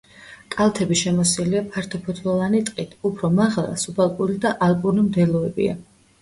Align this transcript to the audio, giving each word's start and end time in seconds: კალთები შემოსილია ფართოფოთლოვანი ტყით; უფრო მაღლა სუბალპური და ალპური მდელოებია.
კალთები 0.53 0.95
შემოსილია 1.01 1.61
ფართოფოთლოვანი 1.75 2.61
ტყით; 2.69 2.95
უფრო 3.11 3.31
მაღლა 3.41 3.77
სუბალპური 3.83 4.39
და 4.47 4.55
ალპური 4.69 5.07
მდელოებია. 5.13 5.79